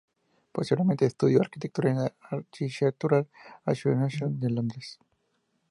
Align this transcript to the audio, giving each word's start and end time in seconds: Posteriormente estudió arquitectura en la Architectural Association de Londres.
Posteriormente 0.51 1.05
estudió 1.05 1.39
arquitectura 1.41 1.91
en 1.91 1.97
la 1.97 2.13
Architectural 2.21 3.27
Association 3.65 4.39
de 4.39 4.49
Londres. 4.49 4.97